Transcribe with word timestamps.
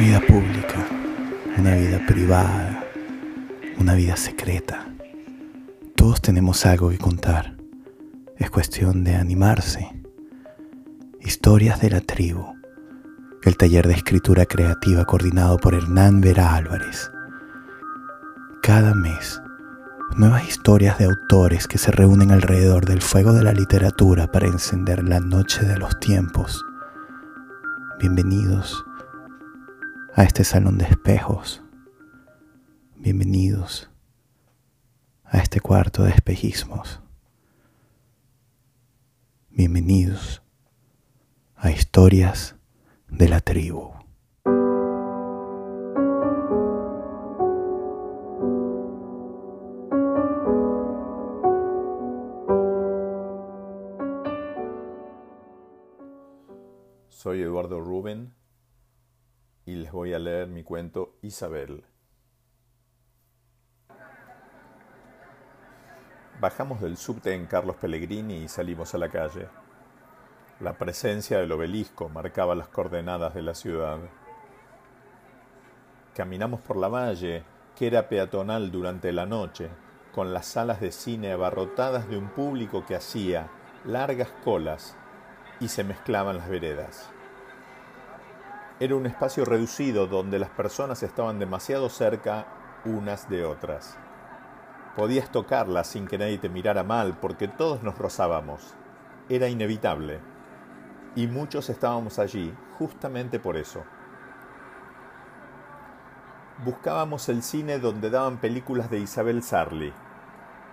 vida 0.00 0.20
pública, 0.20 0.86
una 1.58 1.74
vida 1.74 2.00
privada, 2.06 2.84
una 3.78 3.94
vida 3.94 4.16
secreta. 4.16 4.88
Todos 5.94 6.22
tenemos 6.22 6.64
algo 6.64 6.90
que 6.90 6.98
contar. 6.98 7.56
Es 8.38 8.50
cuestión 8.50 9.04
de 9.04 9.14
animarse. 9.14 9.88
Historias 11.20 11.80
de 11.80 11.90
la 11.90 12.00
tribu. 12.00 12.44
El 13.42 13.56
taller 13.56 13.86
de 13.86 13.94
escritura 13.94 14.46
creativa 14.46 15.04
coordinado 15.04 15.58
por 15.58 15.74
Hernán 15.74 16.20
Vera 16.20 16.54
Álvarez. 16.54 17.10
Cada 18.62 18.94
mes, 18.94 19.40
nuevas 20.16 20.48
historias 20.48 20.98
de 20.98 21.04
autores 21.04 21.68
que 21.68 21.78
se 21.78 21.92
reúnen 21.92 22.32
alrededor 22.32 22.86
del 22.86 23.02
fuego 23.02 23.32
de 23.32 23.44
la 23.44 23.52
literatura 23.52 24.32
para 24.32 24.46
encender 24.46 25.04
la 25.04 25.20
noche 25.20 25.64
de 25.64 25.78
los 25.78 26.00
tiempos. 26.00 26.64
Bienvenidos 27.98 28.84
a 30.14 30.24
este 30.24 30.44
salón 30.44 30.78
de 30.78 30.86
espejos. 30.86 31.62
Bienvenidos 32.96 33.90
a 35.24 35.38
este 35.38 35.60
cuarto 35.60 36.02
de 36.02 36.10
espejismos. 36.10 37.00
Bienvenidos 39.50 40.42
a 41.56 41.70
historias 41.70 42.56
de 43.08 43.28
la 43.28 43.40
tribu. 43.40 43.92
Soy 57.08 57.42
Eduardo 57.42 57.80
Rubén 57.80 58.39
les 59.90 59.94
voy 59.94 60.14
a 60.14 60.20
leer 60.20 60.46
mi 60.46 60.62
cuento 60.62 61.16
Isabel. 61.20 61.82
Bajamos 66.38 66.80
del 66.80 66.96
subte 66.96 67.34
en 67.34 67.46
Carlos 67.46 67.74
Pellegrini 67.74 68.36
y 68.36 68.48
salimos 68.48 68.94
a 68.94 68.98
la 68.98 69.08
calle. 69.08 69.48
La 70.60 70.74
presencia 70.74 71.38
del 71.38 71.50
obelisco 71.50 72.08
marcaba 72.08 72.54
las 72.54 72.68
coordenadas 72.68 73.34
de 73.34 73.42
la 73.42 73.56
ciudad. 73.56 73.98
Caminamos 76.14 76.60
por 76.60 76.76
la 76.76 76.86
valle, 76.86 77.42
que 77.74 77.88
era 77.88 78.08
peatonal 78.08 78.70
durante 78.70 79.10
la 79.10 79.26
noche, 79.26 79.70
con 80.14 80.32
las 80.32 80.46
salas 80.46 80.80
de 80.80 80.92
cine 80.92 81.32
abarrotadas 81.32 82.08
de 82.08 82.16
un 82.16 82.28
público 82.28 82.86
que 82.86 82.94
hacía 82.94 83.50
largas 83.84 84.30
colas 84.44 84.96
y 85.58 85.66
se 85.66 85.82
mezclaban 85.82 86.36
las 86.36 86.48
veredas. 86.48 87.10
Era 88.80 88.96
un 88.96 89.04
espacio 89.04 89.44
reducido 89.44 90.06
donde 90.06 90.38
las 90.38 90.48
personas 90.48 91.02
estaban 91.02 91.38
demasiado 91.38 91.90
cerca 91.90 92.46
unas 92.86 93.28
de 93.28 93.44
otras. 93.44 93.98
Podías 94.96 95.30
tocarlas 95.30 95.86
sin 95.86 96.06
que 96.06 96.16
nadie 96.16 96.38
te 96.38 96.48
mirara 96.48 96.82
mal 96.82 97.18
porque 97.20 97.46
todos 97.46 97.82
nos 97.82 97.98
rozábamos. 97.98 98.74
Era 99.28 99.48
inevitable. 99.48 100.20
Y 101.14 101.26
muchos 101.26 101.68
estábamos 101.68 102.18
allí 102.18 102.54
justamente 102.78 103.38
por 103.38 103.58
eso. 103.58 103.84
Buscábamos 106.64 107.28
el 107.28 107.42
cine 107.42 107.80
donde 107.80 108.08
daban 108.08 108.38
películas 108.38 108.88
de 108.88 109.00
Isabel 109.00 109.42
Sarli. 109.42 109.92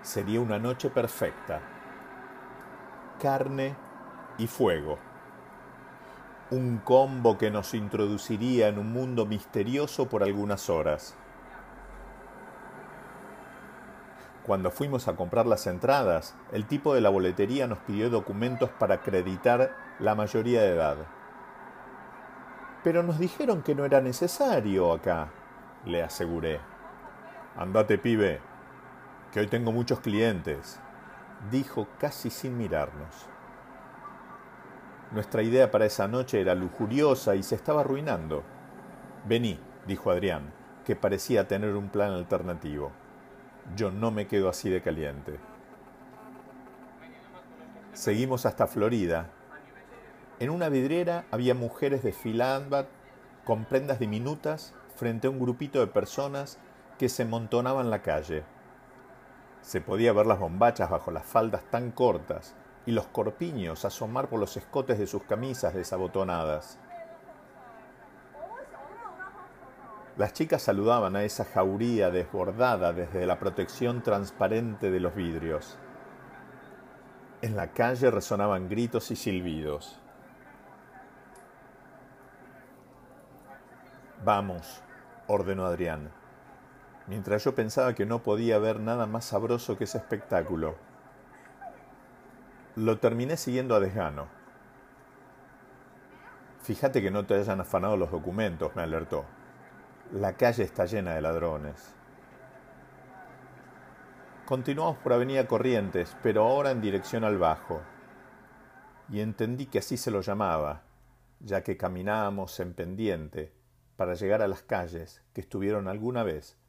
Sería 0.01 0.39
una 0.39 0.59
noche 0.59 0.89
perfecta. 0.89 1.59
Carne 3.19 3.75
y 4.37 4.47
fuego 4.47 4.97
un 6.49 6.77
combo 6.77 7.37
que 7.37 7.51
nos 7.51 7.73
introduciría 7.73 8.69
en 8.69 8.79
un 8.79 8.93
mundo 8.93 9.25
misterioso 9.25 10.07
por 10.07 10.23
algunas 10.23 10.69
horas. 10.69 11.15
Cuando 14.45 14.71
fuimos 14.71 15.09
a 15.09 15.17
comprar 15.17 15.45
las 15.45 15.67
entradas, 15.67 16.33
el 16.53 16.65
tipo 16.65 16.93
de 16.93 17.01
la 17.01 17.09
boletería 17.09 17.67
nos 17.67 17.79
pidió 17.79 18.09
documentos 18.09 18.69
para 18.69 18.95
acreditar 18.95 19.75
la 19.99 20.15
mayoría 20.15 20.61
de 20.61 20.69
edad. 20.69 20.95
Pero 22.81 23.03
nos 23.03 23.19
dijeron 23.19 23.61
que 23.61 23.75
no 23.75 23.83
era 23.83 23.99
necesario 23.99 24.93
acá, 24.93 25.27
le 25.85 26.01
aseguré. 26.01 26.61
Andate, 27.57 27.97
pibe, 27.97 28.39
que 29.33 29.41
hoy 29.41 29.47
tengo 29.47 29.73
muchos 29.73 29.99
clientes, 29.99 30.79
dijo 31.51 31.87
casi 31.99 32.29
sin 32.29 32.57
mirarnos. 32.57 33.27
Nuestra 35.11 35.41
idea 35.41 35.71
para 35.71 35.85
esa 35.85 36.07
noche 36.09 36.41
era 36.41 36.53
lujuriosa 36.53 37.35
y 37.35 37.43
se 37.43 37.55
estaba 37.55 37.81
arruinando. 37.81 38.43
Vení, 39.25 39.57
dijo 39.85 40.11
Adrián, 40.11 40.51
que 40.85 40.97
parecía 40.97 41.47
tener 41.47 41.75
un 41.75 41.87
plan 41.87 42.11
alternativo. 42.11 42.91
Yo 43.75 43.89
no 43.89 44.11
me 44.11 44.27
quedo 44.27 44.49
así 44.49 44.69
de 44.69 44.81
caliente. 44.81 45.39
Seguimos 47.93 48.45
hasta 48.45 48.67
Florida. 48.67 49.29
En 50.39 50.49
una 50.49 50.67
vidriera 50.67 51.23
había 51.31 51.55
mujeres 51.55 52.03
desfilando 52.03 52.85
con 53.45 53.63
prendas 53.63 53.99
diminutas 53.99 54.73
frente 54.97 55.27
a 55.27 55.29
un 55.29 55.39
grupito 55.39 55.79
de 55.79 55.87
personas 55.87 56.59
que 56.99 57.07
se 57.07 57.23
montonaban 57.23 57.89
la 57.89 58.01
calle. 58.01 58.43
Se 59.61 59.79
podía 59.79 60.11
ver 60.11 60.25
las 60.25 60.39
bombachas 60.39 60.89
bajo 60.89 61.11
las 61.11 61.25
faldas 61.25 61.63
tan 61.71 61.91
cortas 61.91 62.55
y 62.87 62.93
los 62.93 63.05
corpiños 63.07 63.83
asomar 63.83 64.29
por 64.29 64.39
los 64.39 64.55
escotes 64.55 64.97
de 64.97 65.07
sus 65.07 65.21
camisas 65.23 65.73
desabotonadas. 65.73 66.79
Las 70.15 70.31
chicas 70.31 70.61
saludaban 70.63 71.17
a 71.17 71.23
esa 71.23 71.43
jauría 71.43 72.09
desbordada 72.09 72.93
desde 72.93 73.27
la 73.27 73.37
protección 73.39 74.01
transparente 74.01 74.89
de 74.89 75.01
los 75.01 75.13
vidrios. 75.13 75.77
En 77.41 77.57
la 77.57 77.73
calle 77.73 78.09
resonaban 78.09 78.69
gritos 78.69 79.11
y 79.11 79.17
silbidos. 79.17 79.99
Vamos, 84.23 84.81
ordenó 85.27 85.65
Adrián, 85.65 86.09
mientras 87.05 87.43
yo 87.43 87.53
pensaba 87.53 87.93
que 87.93 88.05
no 88.05 88.23
podía 88.23 88.55
haber 88.55 88.79
nada 88.79 89.05
más 89.07 89.25
sabroso 89.25 89.77
que 89.77 89.83
ese 89.83 89.97
espectáculo. 89.97 90.86
Lo 92.77 92.99
terminé 92.99 93.37
siguiendo 93.37 93.73
a 93.73 93.79
desgano. 93.79 94.27
Fíjate 96.61 97.01
que 97.01 97.09
no 97.09 97.25
te 97.25 97.33
hayan 97.33 97.59
afanado 97.59 97.97
los 97.97 98.11
documentos, 98.11 98.75
me 98.75 98.83
alertó. 98.83 99.25
La 100.11 100.33
calle 100.33 100.61
está 100.61 100.85
llena 100.85 101.15
de 101.15 101.21
ladrones. 101.21 101.95
Continuamos 104.45 104.99
por 104.99 105.13
Avenida 105.13 105.47
Corrientes, 105.47 106.15
pero 106.21 106.43
ahora 106.43 106.69
en 106.69 106.79
dirección 106.79 107.23
al 107.23 107.39
Bajo. 107.39 107.81
Y 109.09 109.21
entendí 109.21 109.65
que 109.65 109.79
así 109.79 109.97
se 109.97 110.11
lo 110.11 110.21
llamaba, 110.21 110.83
ya 111.39 111.63
que 111.63 111.77
caminábamos 111.77 112.59
en 112.59 112.75
pendiente 112.75 113.51
para 113.95 114.13
llegar 114.13 114.43
a 114.43 114.47
las 114.47 114.61
calles 114.61 115.23
que 115.33 115.41
estuvieron 115.41 115.87
alguna 115.87 116.21
vez 116.21 116.59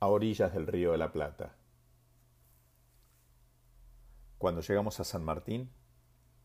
a 0.00 0.08
orillas 0.08 0.52
del 0.54 0.66
río 0.66 0.90
de 0.90 0.98
la 0.98 1.12
Plata. 1.12 1.54
Cuando 4.42 4.60
llegamos 4.60 4.98
a 4.98 5.04
San 5.04 5.22
Martín, 5.22 5.70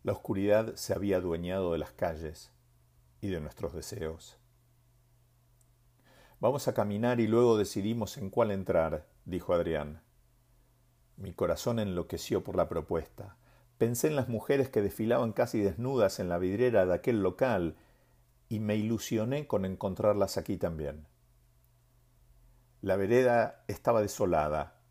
la 0.03 0.11
oscuridad 0.11 0.75
se 0.75 0.93
había 0.93 1.17
adueñado 1.17 1.71
de 1.71 1.79
las 1.79 1.93
calles 1.93 2.51
y 3.21 3.29
de 3.29 3.41
nuestros 3.41 3.73
deseos. 3.73 4.37
Vamos 6.39 6.67
a 6.67 6.75
caminar 6.75 7.19
y 7.19 7.25
luego 7.25 7.57
decidimos 7.57 8.17
en 8.17 8.29
cuál 8.29 8.51
entrar, 8.51 9.07
dijo 9.25 9.51
Adrián. 9.55 10.03
Mi 11.15 11.33
corazón 11.33 11.79
enloqueció 11.79 12.43
por 12.43 12.55
la 12.55 12.69
propuesta. 12.69 13.35
Pensé 13.79 14.09
en 14.09 14.15
las 14.15 14.29
mujeres 14.29 14.69
que 14.69 14.83
desfilaban 14.83 15.33
casi 15.33 15.59
desnudas 15.59 16.19
en 16.19 16.29
la 16.29 16.37
vidriera 16.37 16.85
de 16.85 16.93
aquel 16.93 17.23
local 17.23 17.77
y 18.47 18.59
me 18.59 18.75
ilusioné 18.75 19.47
con 19.47 19.65
encontrarlas 19.65 20.37
aquí 20.37 20.57
también. 20.57 21.07
La 22.79 22.95
vereda 22.95 23.63
estaba 23.67 24.03
desolada 24.03 24.83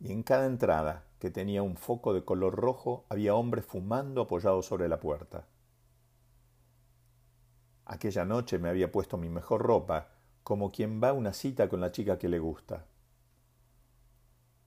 y 0.00 0.10
en 0.10 0.24
cada 0.24 0.46
entrada 0.46 1.06
que 1.22 1.30
tenía 1.30 1.62
un 1.62 1.76
foco 1.76 2.14
de 2.14 2.24
color 2.24 2.56
rojo, 2.56 3.06
había 3.08 3.36
hombres 3.36 3.64
fumando 3.64 4.22
apoyados 4.22 4.66
sobre 4.66 4.88
la 4.88 4.98
puerta. 4.98 5.46
Aquella 7.84 8.24
noche 8.24 8.58
me 8.58 8.68
había 8.68 8.90
puesto 8.90 9.16
mi 9.16 9.28
mejor 9.28 9.62
ropa, 9.62 10.08
como 10.42 10.72
quien 10.72 11.00
va 11.00 11.10
a 11.10 11.12
una 11.12 11.32
cita 11.32 11.68
con 11.68 11.80
la 11.80 11.92
chica 11.92 12.18
que 12.18 12.28
le 12.28 12.40
gusta. 12.40 12.86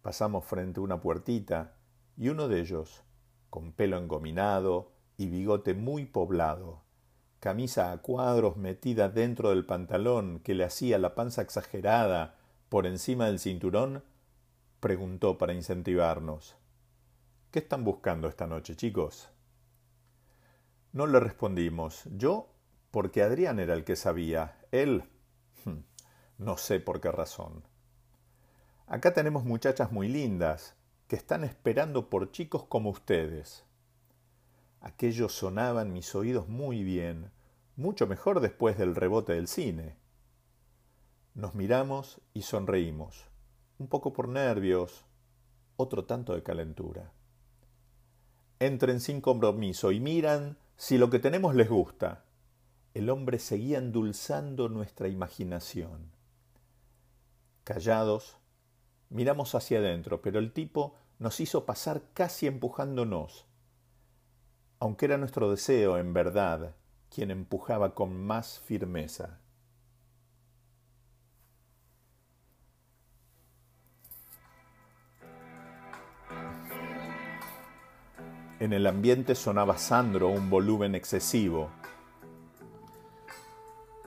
Pasamos 0.02 0.46
frente 0.46 0.80
a 0.80 0.84
una 0.84 1.02
puertita 1.02 1.74
y 2.16 2.30
uno 2.30 2.48
de 2.48 2.62
ellos, 2.62 3.04
con 3.50 3.74
pelo 3.74 3.98
engominado 3.98 4.94
y 5.18 5.28
bigote 5.28 5.74
muy 5.74 6.06
poblado, 6.06 6.84
camisa 7.42 7.92
a 7.92 7.98
cuadros 7.98 8.56
metida 8.56 9.10
dentro 9.10 9.50
del 9.50 9.66
pantalón 9.66 10.40
que 10.40 10.54
le 10.54 10.64
hacía 10.64 11.00
la 11.00 11.16
panza 11.16 11.42
exagerada 11.42 12.38
por 12.70 12.86
encima 12.86 13.26
del 13.26 13.40
cinturón, 13.40 14.06
preguntó 14.86 15.40
para 15.40 15.56
incentivarnos. 15.56 16.56
¿Qué 17.50 17.58
están 17.58 17.84
buscando 17.84 18.28
esta 18.28 18.46
noche, 18.46 18.76
chicos? 18.76 19.32
No 20.92 21.08
le 21.08 21.20
respondimos. 21.20 22.04
Yo, 22.16 22.50
porque 22.92 23.24
Adrián 23.24 23.60
era 23.60 23.74
el 23.74 23.84
que 23.84 23.96
sabía. 23.96 24.60
Él, 24.72 25.06
no 26.38 26.58
sé 26.58 26.80
por 26.80 27.02
qué 27.02 27.12
razón. 27.12 27.64
Acá 28.86 29.12
tenemos 29.12 29.44
muchachas 29.44 29.92
muy 29.92 30.08
lindas 30.08 30.76
que 31.08 31.16
están 31.16 31.44
esperando 31.44 32.08
por 32.08 32.32
chicos 32.32 32.66
como 32.66 32.92
ustedes. 32.92 33.66
Aquello 34.82 35.30
sonaba 35.30 35.82
en 35.82 35.94
mis 35.94 36.14
oídos 36.14 36.48
muy 36.48 36.84
bien, 36.84 37.32
mucho 37.76 38.06
mejor 38.06 38.40
después 38.40 38.78
del 38.78 38.94
rebote 38.94 39.34
del 39.34 39.48
cine. 39.48 39.98
Nos 41.34 41.56
miramos 41.56 42.22
y 42.36 42.44
sonreímos, 42.44 43.26
un 43.78 43.88
poco 43.88 44.14
por 44.14 44.28
nervios, 44.30 45.06
otro 45.78 46.06
tanto 46.06 46.34
de 46.34 46.44
calentura. 46.44 47.12
Entren 48.60 49.00
sin 49.00 49.22
compromiso 49.22 49.92
y 49.92 50.00
miran 50.00 50.58
si 50.78 50.98
lo 50.98 51.10
que 51.10 51.20
tenemos 51.20 51.56
les 51.56 51.70
gusta. 51.70 52.24
El 52.94 53.10
hombre 53.10 53.40
seguía 53.40 53.78
endulzando 53.78 54.70
nuestra 54.70 55.08
imaginación. 55.08 56.12
Callados, 57.64 58.38
miramos 59.10 59.56
hacia 59.56 59.80
adentro, 59.80 60.22
pero 60.22 60.40
el 60.40 60.54
tipo 60.54 60.96
nos 61.20 61.40
hizo 61.40 61.66
pasar 61.66 62.04
casi 62.14 62.48
empujándonos 62.48 63.46
aunque 64.80 65.06
era 65.06 65.18
nuestro 65.18 65.50
deseo, 65.50 65.98
en 65.98 66.14
verdad, 66.14 66.76
quien 67.10 67.32
empujaba 67.32 67.96
con 67.96 68.16
más 68.16 68.60
firmeza. 68.60 69.40
En 78.66 78.74
el 78.74 78.88
ambiente 78.88 79.36
sonaba 79.36 79.78
Sandro 79.78 80.28
un 80.30 80.50
volumen 80.50 80.96
excesivo. 80.96 81.70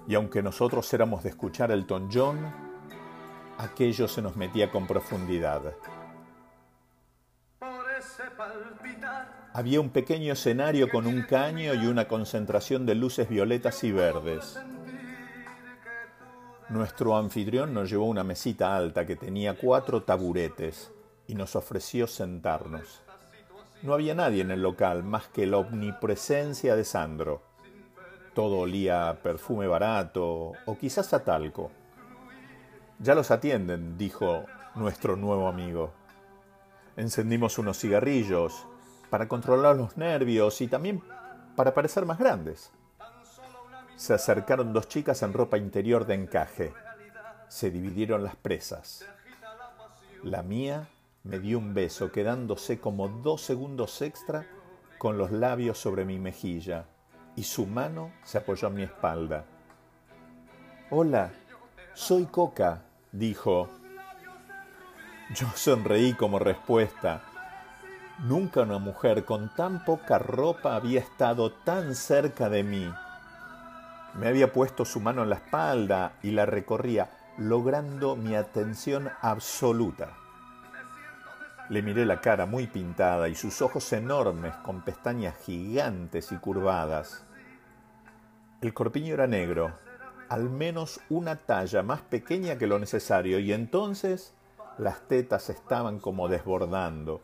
Y 0.08 0.16
aunque 0.16 0.42
nosotros 0.42 0.92
éramos 0.92 1.22
de 1.22 1.28
escuchar 1.28 1.70
el 1.70 1.86
John, 2.12 2.52
aquello 3.56 4.08
se 4.08 4.20
nos 4.20 4.34
metía 4.34 4.68
con 4.68 4.88
profundidad. 4.88 5.62
Había 9.52 9.80
un 9.80 9.90
pequeño 9.90 10.32
escenario 10.32 10.88
con 10.90 11.06
un 11.06 11.22
caño 11.22 11.74
y 11.74 11.86
una 11.86 12.08
concentración 12.08 12.84
de 12.84 12.96
luces 12.96 13.28
violetas 13.28 13.84
y 13.84 13.92
verdes. 13.92 14.58
Nuestro 16.68 17.16
anfitrión 17.16 17.72
nos 17.72 17.88
llevó 17.88 18.06
una 18.06 18.24
mesita 18.24 18.74
alta 18.76 19.06
que 19.06 19.14
tenía 19.14 19.56
cuatro 19.56 20.02
taburetes 20.02 20.90
y 21.28 21.36
nos 21.36 21.54
ofreció 21.54 22.08
sentarnos. 22.08 23.07
No 23.82 23.94
había 23.94 24.14
nadie 24.14 24.42
en 24.42 24.50
el 24.50 24.62
local 24.62 25.04
más 25.04 25.28
que 25.28 25.46
la 25.46 25.58
omnipresencia 25.58 26.74
de 26.74 26.84
Sandro. 26.84 27.42
Todo 28.34 28.58
olía 28.58 29.08
a 29.08 29.14
perfume 29.14 29.66
barato 29.66 30.52
o 30.66 30.78
quizás 30.78 31.12
a 31.14 31.24
talco. 31.24 31.70
Ya 32.98 33.14
los 33.14 33.30
atienden, 33.30 33.96
dijo 33.96 34.44
nuestro 34.74 35.16
nuevo 35.16 35.46
amigo. 35.46 35.92
Encendimos 36.96 37.58
unos 37.58 37.78
cigarrillos 37.78 38.66
para 39.10 39.28
controlar 39.28 39.76
los 39.76 39.96
nervios 39.96 40.60
y 40.60 40.66
también 40.66 41.00
para 41.54 41.72
parecer 41.72 42.04
más 42.04 42.18
grandes. 42.18 42.72
Se 43.94 44.14
acercaron 44.14 44.72
dos 44.72 44.88
chicas 44.88 45.22
en 45.22 45.32
ropa 45.32 45.56
interior 45.56 46.04
de 46.04 46.14
encaje. 46.14 46.72
Se 47.48 47.70
dividieron 47.70 48.24
las 48.24 48.34
presas. 48.34 49.04
La 50.24 50.42
mía 50.42 50.88
me 51.28 51.38
dio 51.38 51.58
un 51.58 51.74
beso 51.74 52.10
quedándose 52.10 52.80
como 52.80 53.08
dos 53.08 53.42
segundos 53.42 54.00
extra 54.00 54.46
con 54.96 55.18
los 55.18 55.30
labios 55.30 55.78
sobre 55.78 56.06
mi 56.06 56.18
mejilla 56.18 56.86
y 57.36 57.42
su 57.42 57.66
mano 57.66 58.12
se 58.24 58.38
apoyó 58.38 58.68
en 58.68 58.74
mi 58.74 58.82
espalda. 58.82 59.44
Hola, 60.90 61.30
soy 61.92 62.24
Coca, 62.24 62.82
dijo 63.12 63.68
yo 65.34 65.46
sonreí 65.54 66.14
como 66.14 66.38
respuesta. 66.38 67.20
Nunca 68.20 68.62
una 68.62 68.78
mujer 68.78 69.26
con 69.26 69.54
tan 69.54 69.84
poca 69.84 70.18
ropa 70.18 70.74
había 70.74 71.00
estado 71.00 71.52
tan 71.52 71.94
cerca 71.94 72.48
de 72.48 72.62
mí. 72.62 72.90
Me 74.14 74.28
había 74.28 74.50
puesto 74.54 74.86
su 74.86 75.00
mano 75.00 75.24
en 75.24 75.28
la 75.28 75.36
espalda 75.36 76.12
y 76.22 76.30
la 76.30 76.46
recorría, 76.46 77.10
logrando 77.36 78.16
mi 78.16 78.34
atención 78.34 79.10
absoluta. 79.20 80.16
Le 81.70 81.82
miré 81.82 82.06
la 82.06 82.22
cara 82.22 82.46
muy 82.46 82.66
pintada 82.66 83.28
y 83.28 83.34
sus 83.34 83.60
ojos 83.60 83.92
enormes 83.92 84.54
con 84.56 84.80
pestañas 84.80 85.36
gigantes 85.44 86.32
y 86.32 86.36
curvadas. 86.36 87.26
El 88.62 88.72
corpiño 88.72 89.12
era 89.12 89.26
negro, 89.26 89.78
al 90.30 90.48
menos 90.48 90.98
una 91.10 91.36
talla 91.36 91.82
más 91.82 92.00
pequeña 92.00 92.56
que 92.56 92.66
lo 92.66 92.78
necesario, 92.78 93.38
y 93.38 93.52
entonces 93.52 94.32
las 94.78 95.06
tetas 95.08 95.50
estaban 95.50 96.00
como 96.00 96.28
desbordando. 96.28 97.20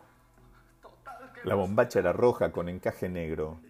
La 1.43 1.55
bombacha 1.55 1.99
era 1.99 2.13
roja 2.13 2.53
con 2.53 2.69
encaje 2.69 3.09
negro. 3.09 3.61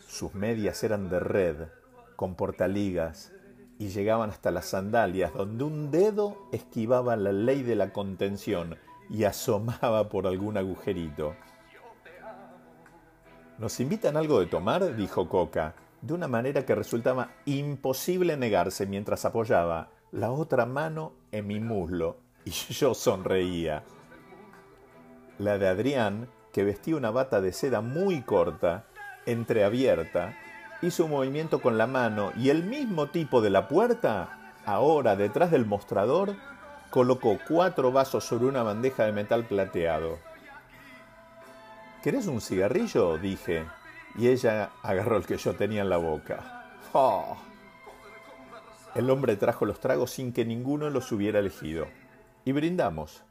Sus 0.00 0.34
medias 0.34 0.82
eran 0.82 1.08
de 1.08 1.20
red, 1.20 1.68
con 2.16 2.34
portaligas, 2.34 3.32
y 3.78 3.88
llegaban 3.88 4.30
hasta 4.30 4.50
las 4.50 4.66
sandalias, 4.66 5.32
donde 5.34 5.64
un 5.64 5.90
dedo 5.92 6.48
esquivaba 6.50 7.14
la 7.16 7.32
ley 7.32 7.62
de 7.62 7.76
la 7.76 7.92
contención 7.92 8.76
y 9.10 9.24
asomaba 9.24 10.08
por 10.08 10.26
algún 10.26 10.56
agujerito. 10.56 11.34
¿Nos 13.58 13.78
invitan 13.80 14.16
algo 14.16 14.40
de 14.40 14.46
tomar? 14.46 14.96
dijo 14.96 15.28
Coca, 15.28 15.74
de 16.00 16.14
una 16.14 16.28
manera 16.28 16.64
que 16.64 16.74
resultaba 16.74 17.32
imposible 17.44 18.36
negarse 18.36 18.86
mientras 18.86 19.24
apoyaba 19.24 19.90
la 20.12 20.30
otra 20.30 20.64
mano 20.64 21.12
en 21.30 21.46
mi 21.46 21.60
muslo 21.60 22.16
y 22.44 22.50
yo 22.72 22.94
sonreía. 22.94 23.82
La 25.38 25.58
de 25.58 25.68
Adrián, 25.68 26.28
que 26.52 26.64
vestía 26.64 26.96
una 26.96 27.10
bata 27.10 27.40
de 27.40 27.52
seda 27.52 27.80
muy 27.80 28.22
corta, 28.22 28.86
entreabierta, 29.26 30.36
hizo 30.82 31.04
un 31.04 31.10
movimiento 31.10 31.60
con 31.60 31.78
la 31.78 31.86
mano 31.86 32.32
y 32.36 32.48
el 32.50 32.64
mismo 32.64 33.08
tipo 33.08 33.40
de 33.40 33.50
la 33.50 33.68
puerta, 33.68 34.54
ahora 34.64 35.16
detrás 35.16 35.50
del 35.50 35.66
mostrador, 35.66 36.34
colocó 36.90 37.38
cuatro 37.46 37.92
vasos 37.92 38.24
sobre 38.24 38.46
una 38.46 38.62
bandeja 38.62 39.04
de 39.04 39.12
metal 39.12 39.44
plateado. 39.44 40.18
¿Querés 42.02 42.26
un 42.26 42.40
cigarrillo? 42.40 43.18
dije, 43.18 43.66
y 44.16 44.28
ella 44.28 44.70
agarró 44.82 45.16
el 45.16 45.26
que 45.26 45.36
yo 45.36 45.54
tenía 45.54 45.82
en 45.82 45.90
la 45.90 45.98
boca. 45.98 46.66
¡Oh! 46.92 47.36
El 48.94 49.08
hombre 49.08 49.36
trajo 49.36 49.66
los 49.66 49.78
tragos 49.78 50.10
sin 50.10 50.32
que 50.32 50.44
ninguno 50.44 50.90
los 50.90 51.12
hubiera 51.12 51.38
elegido 51.38 51.86
y 52.44 52.52
brindamos. 52.52 53.22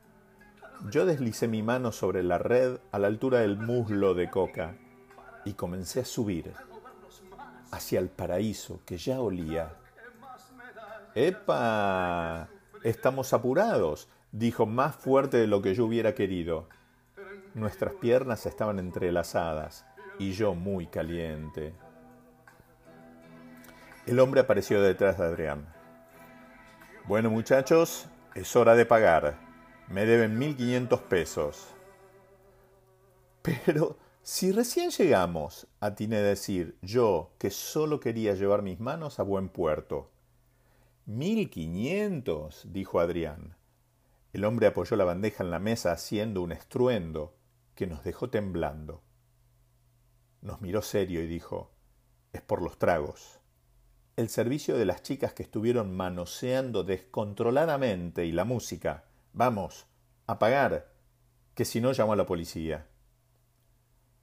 Yo 0.89 1.05
deslicé 1.05 1.49
mi 1.49 1.61
mano 1.61 1.91
sobre 1.91 2.23
la 2.23 2.37
red 2.37 2.77
a 2.91 2.99
la 2.99 3.07
altura 3.07 3.39
del 3.39 3.57
muslo 3.57 4.13
de 4.13 4.29
Coca 4.29 4.75
y 5.43 5.53
comencé 5.53 6.01
a 6.01 6.05
subir 6.05 6.53
hacia 7.71 7.99
el 7.99 8.07
paraíso 8.07 8.79
que 8.85 8.97
ya 8.97 9.19
olía. 9.19 9.73
¡Epa! 11.15 12.47
Estamos 12.83 13.33
apurados, 13.33 14.07
dijo 14.31 14.65
más 14.65 14.95
fuerte 14.95 15.35
de 15.35 15.47
lo 15.47 15.61
que 15.61 15.75
yo 15.75 15.85
hubiera 15.85 16.15
querido. 16.15 16.69
Nuestras 17.53 17.93
piernas 17.95 18.45
estaban 18.45 18.79
entrelazadas 18.79 19.85
y 20.17 20.31
yo 20.31 20.55
muy 20.55 20.87
caliente. 20.87 21.73
El 24.05 24.19
hombre 24.21 24.39
apareció 24.39 24.81
detrás 24.81 25.17
de 25.17 25.25
Adrián. 25.25 25.67
Bueno 27.05 27.29
muchachos, 27.29 28.07
es 28.33 28.55
hora 28.55 28.75
de 28.75 28.85
pagar. 28.85 29.37
Me 29.89 30.05
deben 30.05 30.39
1.500 30.39 31.01
pesos. 31.01 31.67
Pero 33.41 33.97
si 34.23 34.53
recién 34.53 34.91
llegamos, 34.91 35.67
atiné 35.81 36.17
a 36.17 36.21
decir 36.21 36.77
yo 36.81 37.31
que 37.39 37.49
solo 37.49 37.99
quería 37.99 38.35
llevar 38.35 38.61
mis 38.61 38.79
manos 38.79 39.19
a 39.19 39.23
buen 39.23 39.49
puerto. 39.49 40.11
Mil 41.09 41.49
quinientos, 41.49 42.67
dijo 42.71 42.99
Adrián. 42.99 43.55
El 44.31 44.45
hombre 44.45 44.67
apoyó 44.67 44.95
la 44.95 45.05
bandeja 45.05 45.43
en 45.43 45.49
la 45.49 45.57
mesa 45.57 45.91
haciendo 45.91 46.43
un 46.43 46.51
estruendo 46.51 47.35
que 47.73 47.87
nos 47.87 48.03
dejó 48.03 48.29
temblando. 48.29 49.01
Nos 50.41 50.61
miró 50.61 50.83
serio 50.83 51.23
y 51.23 51.25
dijo, 51.25 51.71
es 52.31 52.43
por 52.43 52.61
los 52.61 52.77
tragos 52.77 53.39
el 54.17 54.29
servicio 54.29 54.77
de 54.77 54.85
las 54.85 55.01
chicas 55.01 55.33
que 55.33 55.41
estuvieron 55.41 55.97
manoseando 55.97 56.83
descontroladamente 56.83 58.27
y 58.27 58.31
la 58.31 58.43
música. 58.43 59.05
Vamos, 59.33 59.87
a 60.27 60.37
pagar, 60.37 60.93
que 61.55 61.65
si 61.65 61.81
no 61.81 61.91
llamo 61.91 62.13
a 62.13 62.17
la 62.17 62.27
policía. 62.27 62.85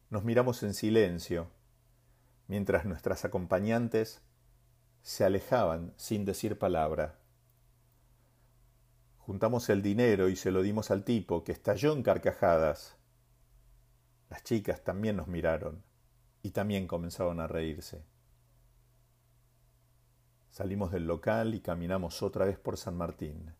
Nos 0.09 0.23
miramos 0.23 0.63
en 0.63 0.73
silencio, 0.73 1.51
mientras 2.47 2.85
nuestras 2.85 3.25
acompañantes 3.25 4.23
se 5.07 5.25
alejaban 5.25 5.95
sin 5.97 6.25
decir 6.25 6.59
palabra. 6.59 7.21
Juntamos 9.19 9.71
el 9.71 9.81
dinero 9.81 10.29
y 10.29 10.35
se 10.35 10.51
lo 10.51 10.63
dimos 10.63 10.91
al 10.91 11.05
tipo, 11.05 11.45
que 11.45 11.53
estalló 11.53 11.93
en 11.93 12.03
carcajadas. 12.03 12.97
Las 14.29 14.43
chicas 14.43 14.83
también 14.83 15.15
nos 15.15 15.29
miraron 15.29 15.85
y 16.43 16.51
también 16.51 16.89
comenzaron 16.89 17.39
a 17.39 17.47
reírse. 17.47 18.05
Salimos 20.51 20.91
del 20.91 21.07
local 21.07 21.55
y 21.55 21.61
caminamos 21.61 22.21
otra 22.21 22.47
vez 22.47 22.59
por 22.59 22.77
San 22.77 22.97
Martín. 22.97 23.55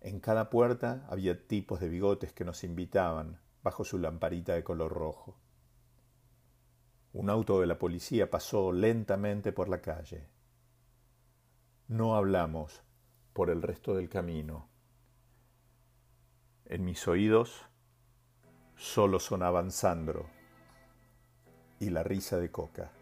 En 0.00 0.20
cada 0.20 0.50
puerta 0.50 1.04
había 1.10 1.48
tipos 1.48 1.80
de 1.80 1.88
bigotes 1.88 2.32
que 2.32 2.44
nos 2.44 2.62
invitaban 2.62 3.40
bajo 3.64 3.84
su 3.84 3.98
lamparita 3.98 4.54
de 4.54 4.62
color 4.62 4.92
rojo. 4.92 5.40
Un 7.12 7.28
auto 7.28 7.60
de 7.60 7.66
la 7.66 7.78
policía 7.78 8.30
pasó 8.30 8.72
lentamente 8.72 9.52
por 9.52 9.68
la 9.68 9.80
calle. 9.80 10.28
No 11.88 12.14
hablamos 12.14 12.82
por 13.32 13.50
el 13.50 13.62
resto 13.62 13.94
del 13.94 14.08
camino. 14.08 14.68
En 16.66 16.84
mis 16.84 17.08
oídos 17.08 17.66
solo 18.76 19.18
sonaban 19.18 19.72
Sandro 19.72 20.26
y 21.80 21.90
la 21.90 22.04
risa 22.04 22.38
de 22.38 22.50
Coca. 22.52 22.92